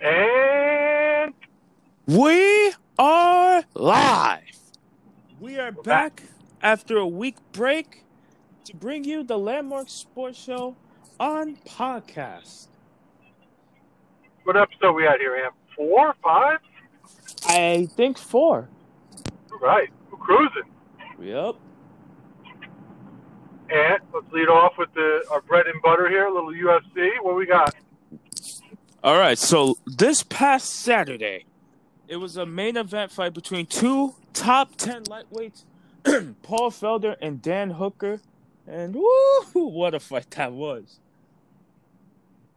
[0.00, 1.34] And
[2.06, 4.42] We are live.
[5.40, 6.22] We are back
[6.62, 8.04] after a week break
[8.64, 10.76] to bring you the Landmark Sports Show
[11.18, 12.68] on podcast.
[14.44, 15.50] what episode we at here, Am?
[15.74, 16.58] Four, five?
[17.48, 18.68] I think four.
[19.60, 19.88] Right.
[20.12, 20.62] We're cruising.
[21.20, 21.56] Yep.
[23.70, 27.10] And let's lead off with the our bread and butter here, a little UFC.
[27.22, 27.74] What we got?
[29.02, 29.38] All right.
[29.38, 31.44] So this past Saturday,
[32.08, 35.64] it was a main event fight between two top ten lightweights,
[36.42, 38.20] Paul Felder and Dan Hooker,
[38.66, 40.98] and woo, what a fight that was!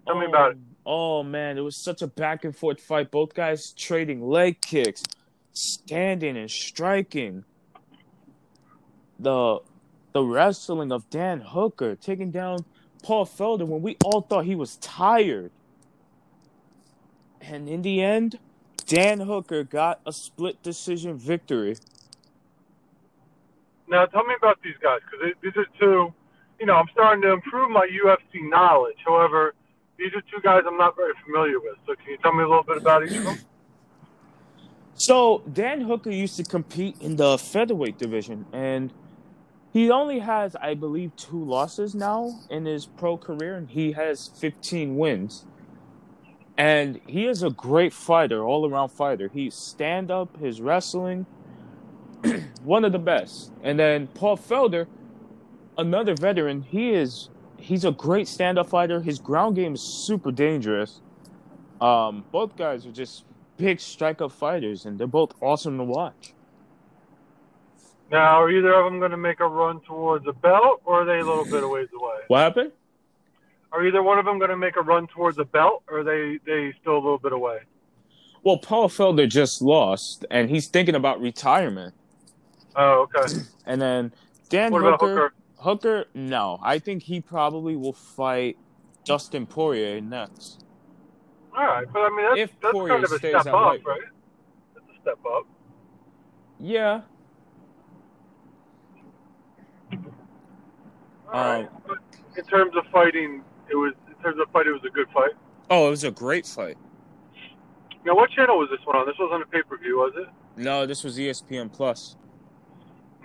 [0.05, 0.57] Tell me about it.
[0.83, 3.11] Oh, oh man, it was such a back and forth fight.
[3.11, 5.03] Both guys trading leg kicks,
[5.53, 7.43] standing and striking.
[9.19, 9.59] The
[10.13, 12.65] the wrestling of Dan Hooker taking down
[13.03, 15.51] Paul Felder when we all thought he was tired.
[17.41, 18.39] And in the end,
[18.85, 21.77] Dan Hooker got a split decision victory.
[23.87, 26.13] Now, tell me about these guys because these are two.
[26.59, 28.97] You know, I'm starting to improve my UFC knowledge.
[29.05, 29.55] However,
[29.97, 31.75] these are two guys I'm not very familiar with.
[31.87, 33.37] So, can you tell me a little bit about each of them?
[35.01, 38.93] So Dan Hooker used to compete in the featherweight division, and
[39.73, 44.27] he only has, I believe, two losses now in his pro career, and he has
[44.27, 45.45] 15 wins.
[46.61, 49.31] And he is a great fighter, all around fighter.
[49.33, 51.25] He's stand up, his wrestling,
[52.63, 53.51] one of the best.
[53.63, 54.85] And then Paul Felder,
[55.79, 59.01] another veteran, he is he's a great stand up fighter.
[59.01, 61.01] His ground game is super dangerous.
[61.81, 63.25] Um, both guys are just
[63.57, 66.35] big strike up fighters, and they're both awesome to watch.
[68.11, 71.05] Now, are either of them going to make a run towards a belt, or are
[71.05, 72.19] they a little bit of ways away?
[72.27, 72.71] What happened?
[73.71, 76.03] Are either one of them going to make a run towards a belt, or are
[76.03, 77.59] they they still a little bit away?
[78.43, 81.93] Well, Paul Felder just lost, and he's thinking about retirement.
[82.75, 83.33] Oh, okay.
[83.65, 84.11] And then
[84.49, 85.33] Dan Hooker, Hooker?
[85.57, 88.57] Hooker, no, I think he probably will fight
[89.05, 90.65] Dustin Poirier next.
[91.55, 93.53] All right, but I mean that's, If that's Poirier kind of a stays step at
[93.53, 94.01] up, right?
[94.73, 95.45] That's a step up.
[96.59, 97.01] Yeah.
[101.31, 101.63] All right.
[101.63, 101.97] Um, But
[102.37, 105.31] in terms of fighting, it was in terms of fight, it was a good fight.
[105.69, 106.77] Oh, it was a great fight.
[108.05, 109.05] Now, what channel was this one on?
[109.05, 110.27] This was on a pay per view, was it?
[110.57, 112.17] No, this was ESPN Plus.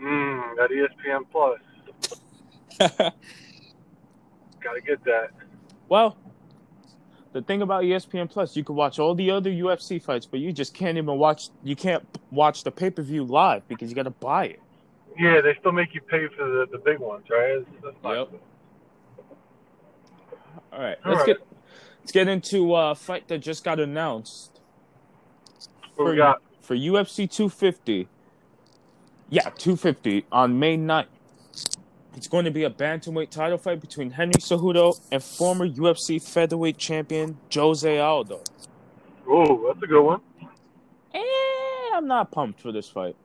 [0.00, 1.58] Mmm, that ESPN Plus.
[4.60, 5.30] Gotta get that.
[5.88, 6.16] well,
[7.32, 10.52] the thing about ESPN Plus, you can watch all the other UFC fights, but you
[10.52, 11.50] just can't even watch.
[11.62, 14.60] You can't watch the pay per view live because you got to buy it.
[15.18, 17.64] Yeah, they still make you pay for the, the big ones, right?
[17.64, 18.30] That's, that's not Yep.
[18.32, 18.40] good.
[20.76, 21.26] All right, All let's right.
[21.38, 21.46] get
[22.00, 24.60] let's get into a fight that just got announced
[25.96, 26.42] What we For- got?
[26.60, 28.08] for UFC 250.
[29.30, 31.06] Yeah, 250 on May 9th.
[32.16, 36.76] It's going to be a bantamweight title fight between Henry Cejudo and former UFC featherweight
[36.78, 38.40] champion Jose Aldo.
[39.28, 40.20] Oh, that's a good one.
[41.14, 41.20] Eh,
[41.94, 43.16] I'm not pumped for this fight.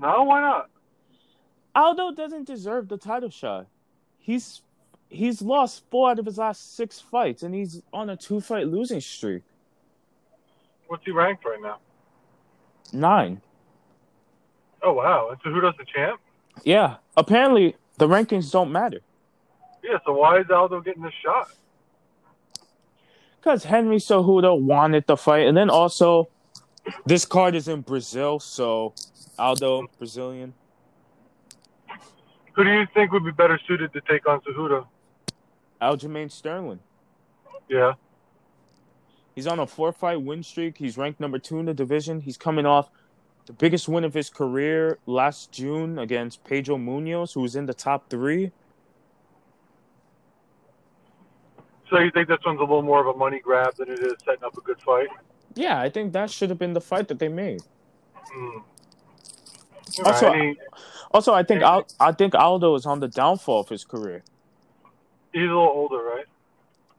[0.00, 0.68] No, why not?
[1.74, 3.66] Aldo doesn't deserve the title shot.
[4.18, 4.62] He's
[5.10, 8.66] he's lost four out of his last six fights, and he's on a two fight
[8.66, 9.42] losing streak.
[10.86, 11.78] What's he ranked right now?
[12.92, 13.42] Nine.
[14.82, 15.28] Oh wow!
[15.30, 16.20] And so who does the champ?
[16.64, 16.96] Yeah.
[17.16, 19.00] Apparently, the rankings don't matter
[19.84, 19.98] Yeah.
[20.06, 21.50] So why is Aldo getting this shot?
[23.40, 26.28] because Henry Cejudo wanted the fight, and then also
[27.06, 28.94] this card is in Brazil, so
[29.38, 30.52] Aldo Brazilian.
[32.54, 34.86] Who do you think would be better suited to take on Cejudo?
[35.80, 36.80] Aljamain Sterling.
[37.68, 37.92] Yeah.
[39.34, 40.76] He's on a four fight win streak.
[40.78, 42.20] He's ranked number two in the division.
[42.20, 42.90] He's coming off
[43.46, 47.74] the biggest win of his career last June against Pedro Munhoz, who was in the
[47.74, 48.52] top three.
[51.88, 54.12] So you think this one's a little more of a money grab than it is
[54.24, 55.08] setting up a good fight?
[55.54, 57.62] Yeah, I think that should have been the fight that they made.
[58.36, 58.62] Mm.
[60.04, 60.58] Also- he-
[61.12, 64.22] Also, I think Al- I think Aldo is on the downfall of his career.
[65.32, 66.26] He's a little older, right?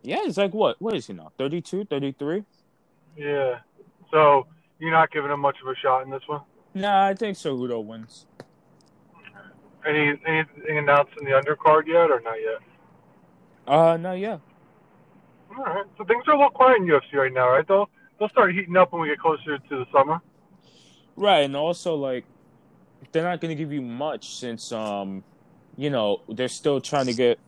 [0.01, 0.81] Yeah, he's like what?
[0.81, 1.31] What is he now?
[1.37, 2.43] 32, 33?
[3.17, 3.59] Yeah.
[4.11, 4.47] So
[4.79, 6.41] you're not giving him much of a shot in this one.
[6.73, 8.25] Nah, I think Cejudo wins.
[9.87, 12.59] Any anything announced in the undercard yet, or not yet?
[13.67, 14.37] Uh, no, yeah.
[15.57, 15.85] All right.
[15.97, 17.67] So things are a little quiet in UFC right now, right?
[17.67, 17.89] They'll
[18.19, 20.21] they'll start heating up when we get closer to the summer.
[21.15, 22.25] Right, and also like
[23.11, 25.23] they're not going to give you much since um,
[25.77, 27.39] you know, they're still trying to get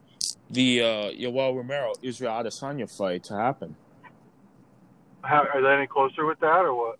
[0.53, 3.75] the uh Yoel Romero Israel Adesanya fight to happen.
[5.23, 6.99] How, are they any closer with that or what?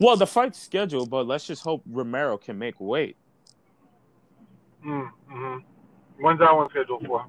[0.00, 3.16] Well, the fight's scheduled, but let's just hope Romero can make weight.
[4.84, 5.56] Mm, hmm
[6.18, 7.26] When's that one scheduled for?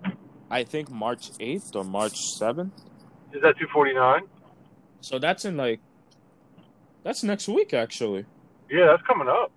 [0.49, 2.71] I think March 8th or March 7th.
[3.33, 4.21] Is that 249?
[5.01, 5.79] So that's in like
[7.03, 8.25] that's next week actually.
[8.69, 9.51] Yeah, that's coming up.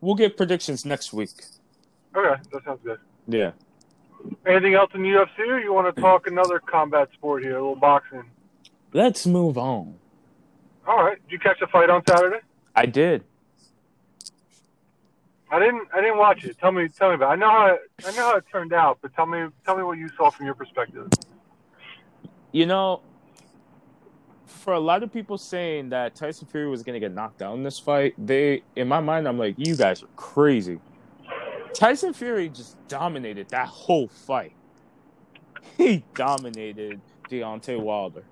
[0.00, 1.30] We'll get predictions next week.
[2.16, 2.98] Okay, that sounds good.
[3.26, 3.52] Yeah.
[4.46, 7.76] Anything else in UFC, or you want to talk another combat sport here, a little
[7.76, 8.24] boxing?
[8.92, 9.94] Let's move on.
[10.86, 11.18] All right.
[11.22, 12.40] Did you catch the fight on Saturday?
[12.74, 13.24] I did.
[15.50, 15.88] I didn't.
[15.92, 16.58] I didn't watch it.
[16.58, 16.88] Tell me.
[16.88, 17.30] Tell me about.
[17.30, 17.32] It.
[17.32, 17.66] I know how.
[17.66, 19.46] It, I know how it turned out, but tell me.
[19.64, 21.08] Tell me what you saw from your perspective.
[22.52, 23.02] You know,
[24.46, 27.54] for a lot of people saying that Tyson Fury was going to get knocked out
[27.54, 30.80] in this fight, they, in my mind, I'm like, you guys are crazy.
[31.74, 34.52] Tyson Fury just dominated that whole fight.
[35.76, 37.00] He dominated
[37.30, 38.24] Deontay Wilder.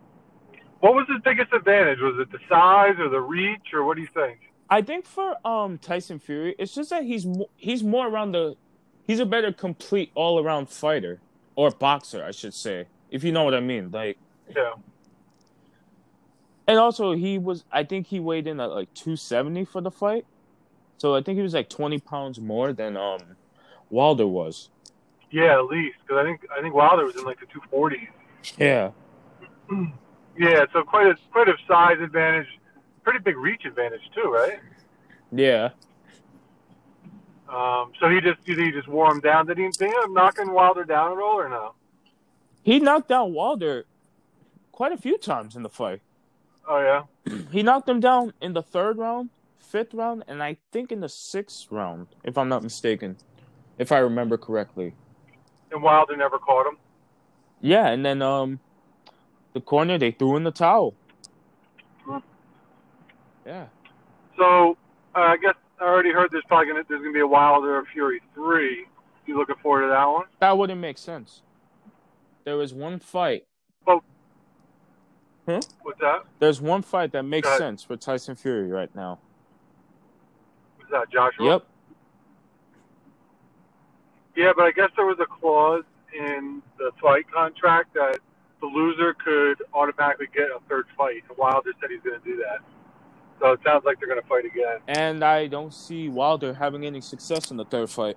[0.80, 1.98] What was his biggest advantage?
[2.00, 4.38] Was it the size or the reach, or what do you think?
[4.70, 8.56] I think for um Tyson Fury, it's just that he's mo- he's more around the
[9.06, 11.20] he's a better complete all around fighter
[11.56, 13.90] or boxer, I should say, if you know what I mean.
[13.90, 14.18] Like
[14.54, 14.74] Yeah.
[16.66, 17.64] And also, he was.
[17.72, 20.26] I think he weighed in at like 270 for the fight,
[20.98, 23.20] so I think he was like 20 pounds more than um
[23.90, 24.68] Wilder was.
[25.30, 28.08] Yeah, at least because I think I think Wilder was in like the 240s.
[28.58, 28.90] Yeah.
[30.40, 32.46] Yeah, so quite a quite a size advantage,
[33.02, 34.60] pretty big reach advantage too, right?
[35.32, 35.70] Yeah.
[37.48, 39.46] Um, so he just did he just wore him down?
[39.46, 41.74] Did he, did he end up knocking Wilder down at all or no?
[42.62, 43.86] He knocked down Wilder
[44.70, 46.02] quite a few times in the fight.
[46.68, 47.34] Oh yeah.
[47.50, 49.30] He knocked him down in the third round,
[49.68, 53.16] fifth round, and I think in the sixth round, if I'm not mistaken,
[53.78, 54.94] if I remember correctly.
[55.70, 56.78] And Wilder never caught him.
[57.60, 58.60] Yeah, and then um,
[59.52, 60.94] the corner they threw in the towel.
[62.04, 62.18] Hmm.
[63.44, 63.66] Yeah.
[64.38, 64.76] So
[65.14, 68.22] uh, I guess I already heard there's probably gonna there's gonna be a Wilder Fury
[68.34, 68.86] three.
[69.26, 70.24] You looking forward to that one?
[70.40, 71.42] That wouldn't make sense.
[72.44, 73.44] There was one fight.
[75.44, 76.24] What's that?
[76.40, 79.18] There's one fight that makes sense for Tyson Fury right now.
[80.90, 81.10] That?
[81.10, 81.44] Joshua.
[81.44, 81.66] Yep.
[84.36, 85.84] Yeah, but I guess there was a clause
[86.16, 88.18] in the fight contract that
[88.60, 92.36] the loser could automatically get a third fight, and Wilder said he's going to do
[92.36, 92.58] that.
[93.40, 94.78] So it sounds like they're going to fight again.
[94.88, 98.16] And I don't see Wilder having any success in the third fight.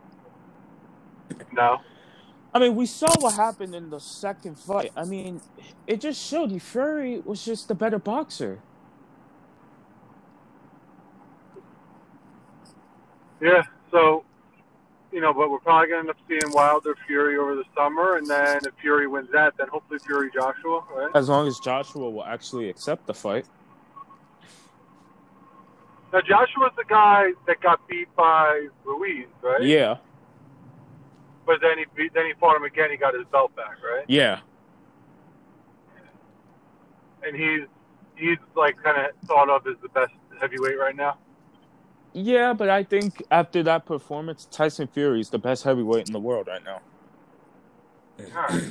[1.51, 1.79] No.
[2.53, 4.91] I mean, we saw what happened in the second fight.
[4.95, 5.41] I mean,
[5.87, 8.59] it just showed you Fury was just the better boxer.
[13.41, 13.63] Yeah.
[13.89, 14.23] So,
[15.11, 18.17] you know, but we're probably going to end up seeing Wilder Fury over the summer,
[18.17, 21.11] and then if Fury wins that, then hopefully Fury Joshua, right?
[21.15, 23.45] As long as Joshua will actually accept the fight.
[26.13, 29.63] Now Joshua's the guy that got beat by Ruiz, right?
[29.63, 29.97] Yeah.
[31.45, 32.91] But then he beat, then he fought him again.
[32.91, 34.05] He got his belt back, right?
[34.07, 34.39] Yeah.
[37.23, 37.67] And he's
[38.15, 41.17] he's like kind of thought of as the best heavyweight right now.
[42.13, 46.19] Yeah, but I think after that performance, Tyson Fury is the best heavyweight in the
[46.19, 46.81] world right now.
[48.19, 48.69] All right.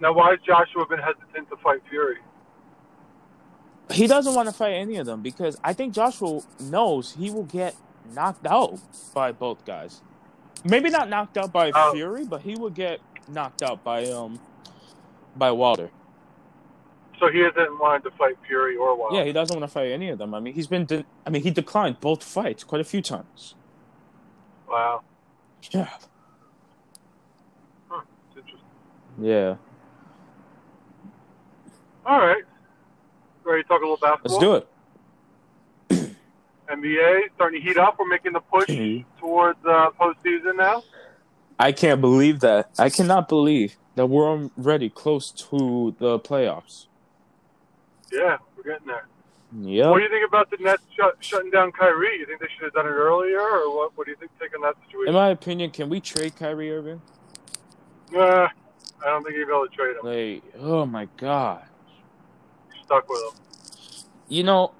[0.00, 2.16] Now, why has Joshua been hesitant to fight Fury?
[3.90, 7.44] He doesn't want to fight any of them because I think Joshua knows he will
[7.44, 7.74] get
[8.14, 8.78] knocked out
[9.14, 10.00] by both guys.
[10.64, 11.92] Maybe not knocked out by Oh.
[11.92, 14.40] Fury, but he will get knocked out by um
[15.36, 15.90] by Wilder.
[17.18, 19.16] So he hasn't wanted to fight Fury or Wilder.
[19.16, 20.34] Yeah, he doesn't want to fight any of them.
[20.34, 23.54] I mean, he's been de- I mean, he declined both fights quite a few times.
[24.68, 25.02] Wow.
[25.70, 25.88] Yeah.
[27.88, 28.00] Huh.
[28.30, 28.60] It's interesting.
[29.20, 29.56] Yeah.
[32.04, 32.42] All right.
[33.44, 34.38] Ready to talk a little basketball?
[34.40, 34.66] Let's
[35.90, 36.16] do it.
[36.68, 37.96] NBA starting to heat up.
[37.98, 38.66] We're making the push
[39.20, 40.82] towards uh, postseason now.
[41.58, 42.70] I can't believe that.
[42.78, 46.86] I cannot believe that we're already close to the playoffs.
[48.12, 49.06] Yeah, we're getting there.
[49.60, 49.90] Yeah.
[49.90, 52.18] What do you think about the Nets shut, shutting down Kyrie?
[52.18, 53.96] You think they should have done it earlier, or what?
[53.96, 54.30] What do you think?
[54.40, 55.08] taking that situation?
[55.08, 57.00] In my opinion, can we trade Kyrie Irving?
[58.10, 60.40] Nah, I don't think you'll be able to trade him.
[60.42, 61.64] Like, oh my god.
[62.74, 63.40] You're stuck with him.
[64.28, 64.72] You know,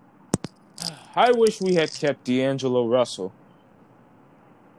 [1.14, 3.32] I wish we had kept D'Angelo Russell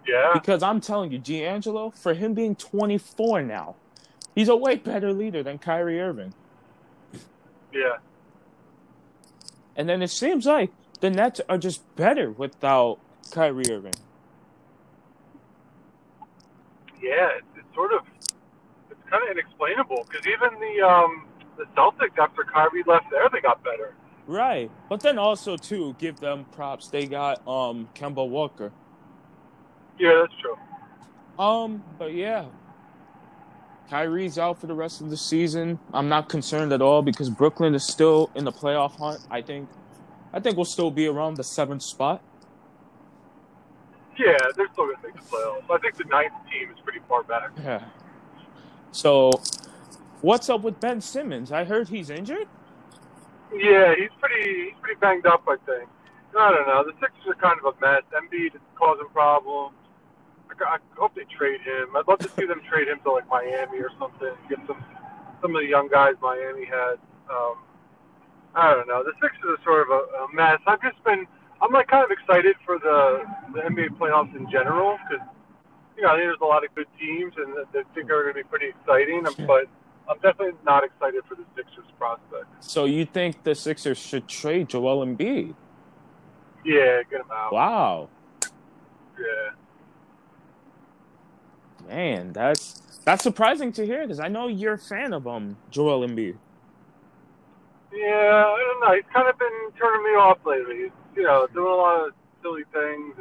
[0.07, 0.31] Yeah.
[0.33, 3.75] because I'm telling you, D'Angelo, for him being 24 now,
[4.33, 6.33] he's a way better leader than Kyrie Irving.
[7.71, 7.97] Yeah.
[9.75, 12.99] And then it seems like the Nets are just better without
[13.31, 13.93] Kyrie Irving.
[17.01, 17.29] Yeah.
[17.37, 18.01] It's, it's sort of.
[18.89, 21.27] It's kind of inexplainable because even the um,
[21.57, 23.95] the Celtics after Kyrie left there, they got better.
[24.25, 26.87] Right, but then also too, give them props.
[26.87, 28.71] They got um Kemba Walker.
[29.99, 30.57] Yeah, that's true.
[31.43, 32.45] Um, but yeah,
[33.89, 35.79] Kyrie's out for the rest of the season.
[35.93, 39.19] I'm not concerned at all because Brooklyn is still in the playoff hunt.
[39.29, 39.69] I think,
[40.33, 42.21] I think we'll still be around the seventh spot.
[44.17, 45.69] Yeah, they're still gonna make the playoffs.
[45.69, 47.51] I think the ninth team is pretty far back.
[47.61, 47.83] Yeah.
[48.91, 49.31] So,
[50.21, 51.51] what's up with Ben Simmons?
[51.51, 52.47] I heard he's injured.
[53.51, 55.43] Yeah, he's pretty he's pretty banged up.
[55.47, 55.89] I think.
[56.37, 56.83] I don't know.
[56.83, 58.03] The Sixers are kind of a mess.
[58.13, 59.75] Embiid is causing problems.
[60.61, 61.95] I, hope they trade him.
[61.95, 64.33] I'd love to see them trade him to like Miami or something.
[64.49, 64.83] Get some
[65.41, 66.95] some of the young guys Miami had.
[67.29, 67.55] Um,
[68.55, 69.03] I don't know.
[69.03, 70.59] The Sixers are sort of a, a mess.
[70.67, 71.25] I've just been
[71.61, 75.25] I'm like kind of excited for the the NBA playoffs in general because
[75.95, 78.35] you know I think there's a lot of good teams and I think are going
[78.35, 79.23] to be pretty exciting.
[79.47, 79.67] But
[80.09, 82.45] I'm definitely not excited for the Sixers prospect.
[82.59, 85.55] So you think the Sixers should trade Joel Embiid?
[86.65, 87.53] Yeah, get him out.
[87.53, 88.09] Wow.
[89.17, 89.51] Yeah.
[91.87, 96.07] Man, that's that's surprising to hear because I know you're a fan of um Joel
[96.07, 96.37] Embiid.
[97.93, 98.95] Yeah, I don't know.
[98.95, 100.83] He's kind of been turning me off lately.
[100.83, 103.15] He's, you know, doing a lot of silly things.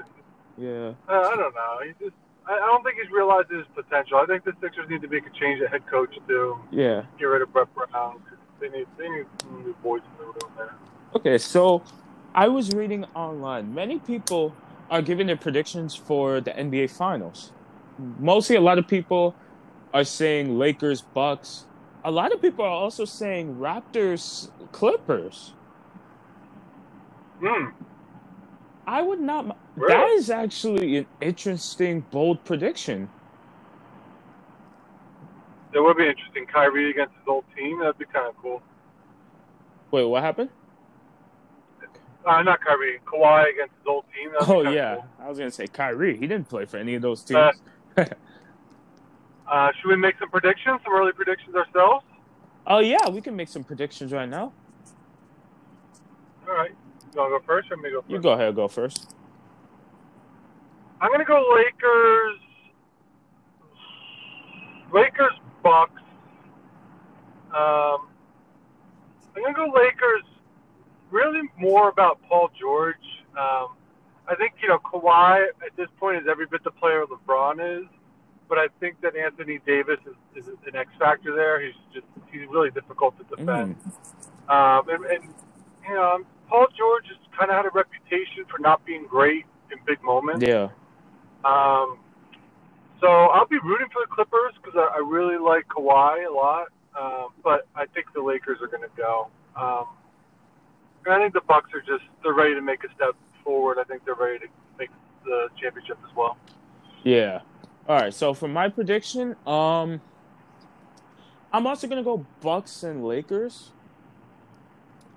[0.57, 0.93] Yeah.
[1.09, 1.79] uh, I don't know.
[1.85, 2.17] He just.
[2.45, 4.19] I don't think he's realized his potential.
[4.19, 6.59] I think the Sixers need to make a change at head coach too.
[6.73, 7.05] Yeah.
[7.19, 8.21] Get rid of Brett Brown.
[8.61, 10.75] They need they need some new boys in the room there.
[11.15, 11.83] Okay, so
[12.35, 13.73] I was reading online.
[13.73, 14.55] Many people
[14.91, 17.53] are giving their predictions for the NBA Finals.
[17.99, 19.35] Mostly, a lot of people
[19.95, 21.67] are saying Lakers, Bucks.
[22.05, 25.53] A lot of people are also saying Raptors, Clippers.
[27.41, 27.67] Hmm.
[28.87, 29.47] I would not.
[29.49, 30.15] That Really?
[30.17, 33.09] is actually an interesting, bold prediction.
[35.73, 36.47] That would be interesting.
[36.47, 37.79] Kyrie against his old team.
[37.81, 38.61] That'd be kind of cool.
[39.91, 40.51] Wait, what happened?
[42.27, 43.01] Uh, not Kyrie.
[43.07, 44.31] Kawhi against his old team.
[44.33, 45.07] That'd Oh yeah, Cool.
[45.21, 46.17] I was gonna say Kyrie.
[46.17, 47.37] He didn't play for any of those teams.
[47.39, 47.53] Uh,
[49.53, 50.81] Uh, should we make some predictions?
[50.83, 52.07] Some early predictions ourselves?
[52.67, 54.51] oh yeah, we can make some predictions right now.
[56.49, 56.71] All right.
[57.13, 58.11] You want to go first or me go first?
[58.11, 59.15] You go ahead, go first.
[61.03, 62.39] I'm going to go Lakers.
[64.91, 66.01] Lakers, Bucks.
[67.51, 68.09] Um,
[69.37, 70.23] I'm going to go Lakers.
[71.11, 72.97] Really more about Paul George.
[73.39, 73.69] Um,
[74.29, 77.89] I think, you know, Kawhi at this point is every bit the player LeBron is.
[78.49, 81.65] But I think that Anthony Davis is, is an X factor there.
[81.65, 83.77] He's just he's really difficult to defend.
[84.49, 85.35] Um, and, and
[85.89, 89.79] you know, Paul George has kind of had a reputation for not being great in
[89.87, 90.45] big moments.
[90.47, 90.69] Yeah.
[91.45, 91.99] Um,
[93.01, 96.67] so I'll be rooting for the Clippers because I, I really like Kawhi a lot.
[96.99, 99.29] Um, but I think the Lakers are going to go.
[99.57, 99.87] Um,
[101.07, 103.79] and I think the Bucks are just they're ready to make a step forward.
[103.79, 104.47] I think they're ready to
[104.79, 104.91] make
[105.25, 106.37] the championship as well.
[107.05, 107.41] Yeah.
[107.89, 108.15] All right.
[108.15, 110.01] So for my prediction, um,
[111.53, 113.71] I'm also gonna go Bucks and Lakers.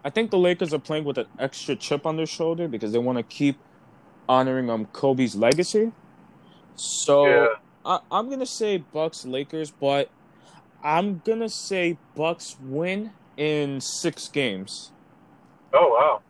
[0.03, 2.99] I think the Lakers are playing with an extra chip on their shoulder because they
[2.99, 3.57] want to keep
[4.27, 5.91] honoring um Kobe's legacy.
[6.75, 7.47] So Yeah.
[7.85, 10.09] I, I'm gonna say Bucks Lakers, but
[10.83, 14.91] I'm gonna say Bucks win in six games.
[15.73, 16.21] Oh wow,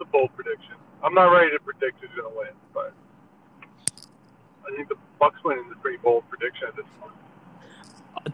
[0.00, 0.74] a bold prediction.
[1.02, 2.92] I'm not ready to predict who's going to win, but
[4.66, 7.12] I think the Bucks win is a pretty bold prediction at this point.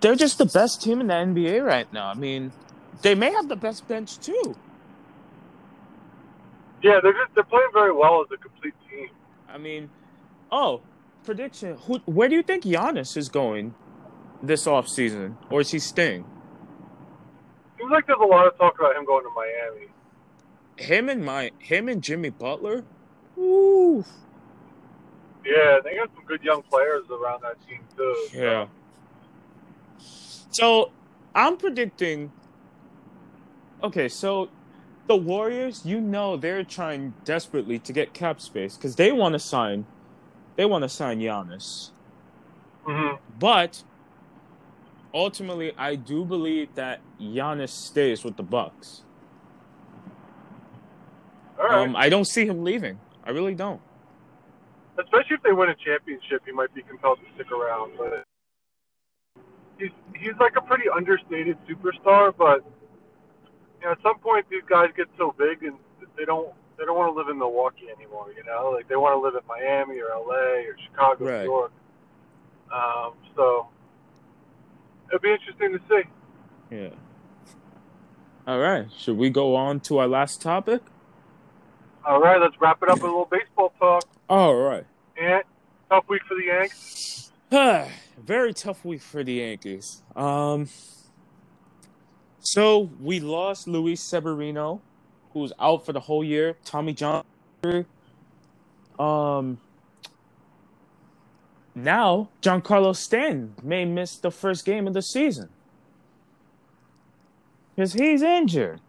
[0.00, 2.09] They're just the best team in the NBA right now.
[2.09, 2.52] I mean,
[3.02, 4.57] they may have the best bench too.
[6.83, 9.09] Yeah, they're just they're playing very well as a complete team.
[9.49, 9.90] I mean,
[10.50, 10.81] oh,
[11.25, 11.76] prediction.
[11.87, 13.75] Who, where do you think Giannis is going
[14.42, 15.37] this offseason?
[15.50, 16.25] Or is he staying?
[17.78, 19.12] Seems like there's a lot of talk about him going.
[20.83, 22.85] Him and my him and Jimmy Butler?
[23.39, 24.05] Ooh.
[25.45, 28.15] Yeah, they got some good young players around that team too.
[28.31, 28.67] so- Yeah.
[30.51, 30.91] So
[31.35, 32.33] I'm predicting
[33.83, 34.49] Okay, so
[35.09, 39.39] the Warriors, you know they're trying desperately to get cap space because they want to
[39.39, 39.87] sign
[40.57, 41.91] they want to sign Giannis.
[42.85, 43.19] Mhm.
[43.39, 43.83] But
[45.15, 49.03] ultimately, I do believe that Giannis stays with the Bucks.
[51.59, 51.78] All right.
[51.88, 52.99] Um, I don't see him leaving.
[53.25, 53.80] I really don't.
[54.99, 57.92] Especially if they win a championship, he might be compelled to stick around.
[57.99, 58.25] But
[59.78, 62.35] he's he's like a pretty understated superstar.
[62.37, 62.64] But
[63.80, 65.76] you know, at some point, these guys get so big and
[66.16, 68.26] they don't they don't want to live in Milwaukee anymore.
[68.37, 71.38] You know, like they want to live in Miami or LA or Chicago, Right.
[71.44, 71.73] New York.
[72.73, 73.68] Um, so
[75.09, 76.76] it'll be interesting to see.
[76.76, 76.88] Yeah.
[78.47, 78.88] All right.
[78.99, 80.82] Should we go on to our last topic?
[82.04, 84.04] All right, let's wrap it up with a little baseball talk.
[84.28, 84.85] All right.
[85.21, 85.42] And
[85.88, 87.32] tough week for the Yanks.
[88.18, 90.02] Very tough week for the Yankees.
[90.16, 90.68] Um.
[92.40, 94.80] So we lost Luis Severino,
[95.32, 96.56] who's out for the whole year.
[96.64, 97.25] Tommy John.
[98.99, 99.59] Um.
[101.75, 105.49] Now, Giancarlo Stanton may miss the first game of the season
[107.75, 108.80] because he's injured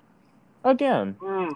[0.63, 1.15] again.
[1.21, 1.51] Hmm.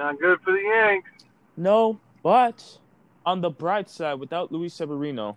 [0.00, 1.10] Not good for the Yanks.
[1.58, 2.78] No, but
[3.26, 5.36] on the bright side, without Luis Severino,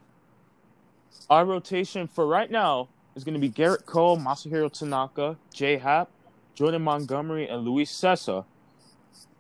[1.30, 6.10] our rotation for right now is going to be Gerrit Cole, Masahiro Tanaka, Jay Happ,
[6.56, 8.46] Jordan Montgomery, and Luis Cessa.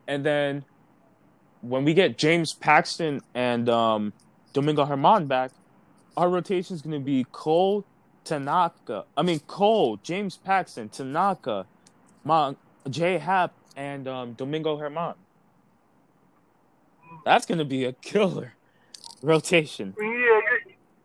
[0.10, 0.65] And then
[1.62, 4.12] when we get James Paxton and um,
[4.51, 5.51] Domingo Germán back,
[6.18, 7.86] our rotation is going to be Cole,
[8.25, 9.06] Tanaka.
[9.15, 11.65] I mean Cole, James Paxton, Tanaka,
[12.25, 12.58] Mon-
[12.89, 15.15] Jay Happ, and um, Domingo Germán.
[17.25, 18.53] That's going to be a killer
[19.22, 19.94] rotation.
[20.00, 20.42] Yeah, you're,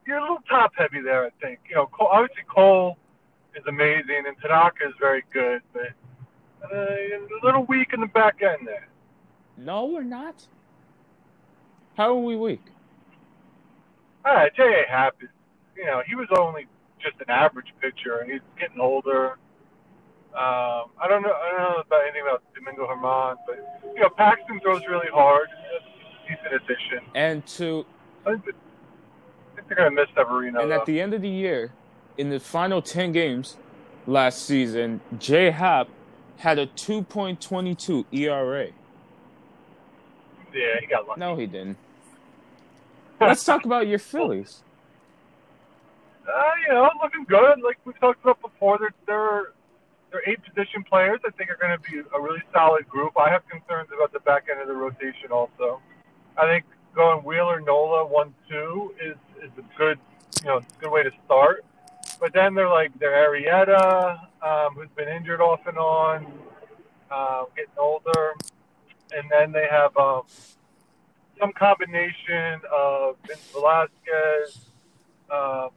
[0.07, 1.61] you're a little top heavy there, I think.
[1.69, 2.97] You know, Cole, obviously Cole
[3.55, 5.93] is amazing and Tanaka is very good, but
[6.73, 8.89] uh, a little weak in the back end there.
[9.57, 10.47] No, we're not.
[11.97, 12.63] How are we weak?
[14.25, 14.89] Right, J.A.
[14.89, 15.29] Happ is,
[15.77, 16.67] you know, he was only
[17.01, 19.39] just an average pitcher, and he's getting older.
[20.39, 21.33] Um, I don't know.
[21.33, 25.49] I don't know about anything about Domingo Germán, but you know, Paxton throws really hard.
[25.51, 27.01] A decent addition.
[27.15, 27.85] And to
[28.25, 28.55] I think,
[29.67, 30.61] they're gonna miss Severino.
[30.61, 30.77] and though.
[30.77, 31.73] at the end of the year,
[32.17, 33.57] in the final ten games
[34.07, 35.51] last season, J.
[35.51, 35.89] Happ
[36.39, 38.69] had a 2.22 ERA.
[40.55, 41.19] yeah, he got lucky.
[41.21, 41.77] No, he didn't.
[43.21, 44.63] Let's talk about your Phillies.
[46.29, 47.61] Uh, you know, looking good.
[47.61, 49.53] Like we talked about before, they're they're
[50.11, 51.21] they're eight position players.
[51.27, 53.13] I think are going to be a really solid group.
[53.19, 55.81] I have concerns about the back end of the rotation also.
[56.37, 59.99] I think going Wheeler Nola one two is is a good
[60.43, 61.65] you know good way to start.
[62.21, 66.33] But then they're like they're Arrieta, um, who's been injured off and on,
[67.11, 68.35] uh, getting older,
[69.13, 70.23] and then they have um,
[71.39, 74.71] some combination of Vince Velasquez.
[75.31, 75.71] Um,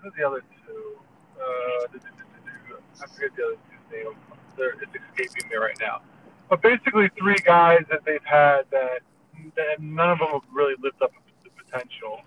[0.00, 0.98] who's the other two?
[1.38, 1.98] Uh,
[3.02, 4.14] I forget the other two's name.
[4.56, 6.02] They're, it's escaping me right now.
[6.48, 9.00] But basically, three guys that they've had that,
[9.56, 12.20] that none of them have really lived up to the potential.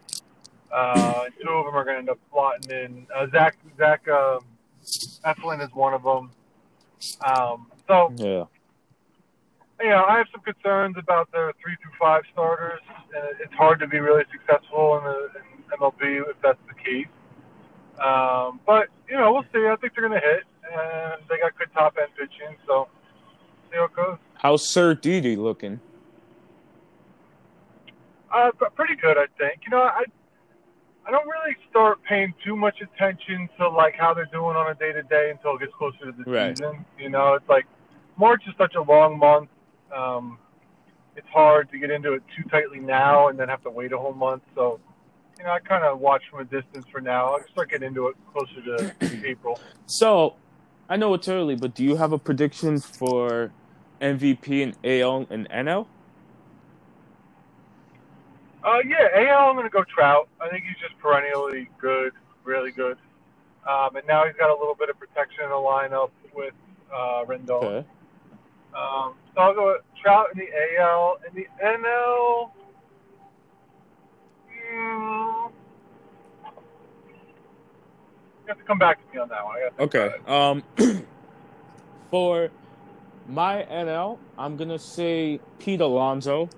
[0.71, 3.05] Uh, two of them are going to end up slotting in.
[3.15, 4.39] Uh, Zach Zach um,
[5.25, 6.31] Eflin is one of them.
[7.23, 8.45] Um, so Yeah.
[9.81, 12.79] you know, I have some concerns about their three through five starters,
[13.15, 17.07] and it's hard to be really successful in the in MLB if that's the case.
[18.03, 19.67] Um, but you know, we'll see.
[19.67, 22.87] I think they're going to hit, and they got good top end pitching, so
[23.71, 24.17] see how it goes.
[24.35, 25.79] How's Sir Didi looking?
[28.33, 29.61] Uh, pretty good, I think.
[29.65, 30.03] You know, I
[31.05, 34.75] I don't really start paying too much attention to like how they're doing on a
[34.75, 36.57] day to day until it gets closer to the Right.
[36.57, 36.85] season.
[36.97, 37.65] You know, it's like
[38.17, 39.49] March is such a long month.
[39.95, 40.39] Um,
[41.15, 43.97] it's hard to get into it too tightly now and then have to wait a
[43.97, 44.41] whole month.
[44.55, 44.79] So,
[45.37, 47.33] you know, I kind of watch from a distance for now.
[47.35, 49.59] I'll start getting into it closer to April.
[49.85, 50.35] So,
[50.93, 53.51] I know it's early, but do you have a prediction for
[53.99, 55.87] MVP in AL and NL?
[58.63, 60.29] Uh, yeah, AL, I'm going to go Trout.
[60.39, 62.99] I think he's just perennially good, really good.
[63.67, 66.53] Um, and now he's got a little bit of protection in the lineup with
[66.93, 67.63] uh, Rendon.
[67.63, 67.87] Okay.
[68.75, 71.17] Um, so I'll go Trout in the AL.
[71.27, 72.51] In the NL,
[78.47, 79.55] have to come back to me on that one.
[79.57, 80.11] I Okay.
[80.27, 80.63] Um,
[82.11, 82.49] for
[83.27, 86.49] my NL, I'm gonna say Pete Alonso.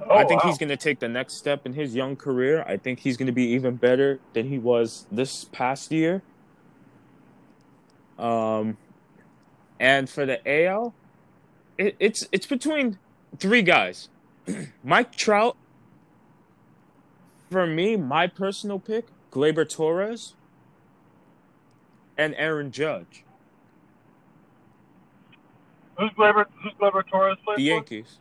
[0.00, 0.50] Oh, I think wow.
[0.50, 2.64] he's gonna take the next step in his young career.
[2.66, 6.22] I think he's gonna be even better than he was this past year.
[8.18, 8.76] Um,
[9.80, 10.94] and for the AL,
[11.78, 12.98] it, it's it's between
[13.38, 14.08] three guys:
[14.84, 15.56] Mike Trout.
[17.50, 20.34] For me, my personal pick, Gleyber Torres,
[22.16, 23.24] and Aaron Judge,
[25.98, 27.62] Who's Gleyber, who's Gleyber Torres played the?
[27.62, 28.18] Yankees.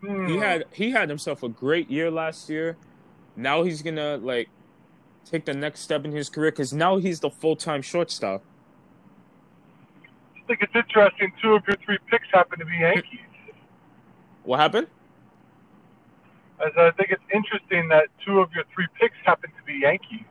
[0.00, 0.26] Hmm.
[0.26, 2.76] He had he had himself a great year last year.
[3.36, 4.48] Now he's gonna like
[5.24, 8.42] take the next step in his career because now he's the full time shortstop.
[10.36, 11.32] I think it's interesting.
[11.40, 13.20] Two of your three picks happen to be Yankees.
[14.42, 14.88] What happened?
[16.64, 20.24] As I think it's interesting that two of your three picks happen to be Yankees.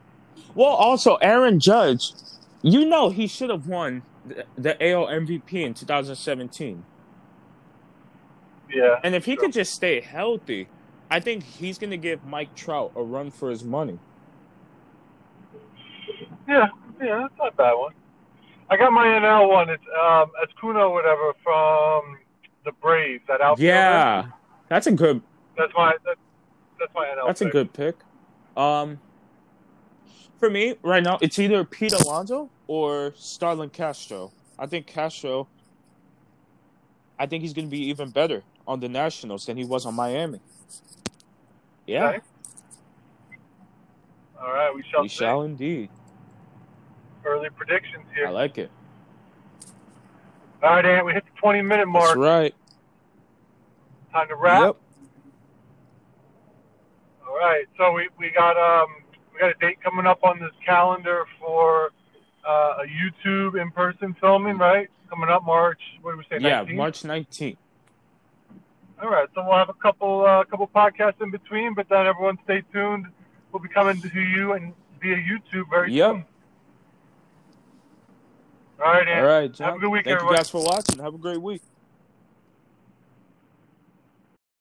[0.55, 2.13] Well, also Aaron Judge,
[2.61, 6.83] you know he should have won the, the AL MVP in 2017.
[8.73, 8.99] Yeah.
[9.03, 9.41] And if he sure.
[9.41, 10.67] could just stay healthy,
[11.09, 13.99] I think he's going to give Mike Trout a run for his money.
[16.47, 16.67] Yeah,
[17.01, 17.93] yeah, that's not a bad one.
[18.69, 19.69] I got my NL one.
[19.69, 22.17] It's um Escuna or whatever from
[22.63, 23.23] the Braves.
[23.27, 23.63] That outfielder.
[23.63, 24.25] Yeah,
[24.69, 25.21] that's a good.
[25.61, 26.19] That's my that's,
[26.79, 27.27] that's my NL.
[27.27, 27.95] That's a good pick.
[28.57, 28.99] Um,
[30.39, 34.31] for me right now, it's either Pete Alonso or Starlin Castro.
[34.57, 35.47] I think Castro.
[37.19, 39.93] I think he's going to be even better on the Nationals than he was on
[39.93, 40.39] Miami.
[41.85, 42.19] Yeah, Okay.
[44.41, 45.17] All right, we shall we see.
[45.17, 45.89] shall indeed.
[47.23, 48.27] Early predictions here.
[48.27, 48.71] I like it.
[50.63, 52.07] All right, Ant, we hit the 20 minute mark.
[52.07, 52.55] That's right.
[54.11, 54.61] Time to wrap.
[54.63, 54.77] Yep.
[57.41, 58.87] All right, so we, we got um
[59.33, 61.91] we got a date coming up on this calendar for
[62.47, 64.89] uh, a YouTube in person filming, right?
[65.09, 65.79] Coming up March.
[66.03, 66.37] What do we say?
[66.39, 67.57] Yeah, March 19th.
[69.01, 72.37] All right, so we'll have a couple uh, couple podcasts in between, but then everyone
[72.43, 73.07] stay tuned.
[73.51, 76.11] We'll be coming to you and via YouTube very Yep.
[76.11, 76.25] soon.
[78.85, 79.19] All right, Ant.
[79.19, 79.67] All right, John.
[79.69, 80.33] Have a good week, Thank everyone.
[80.35, 80.99] you guys for watching.
[80.99, 81.63] Have a great week.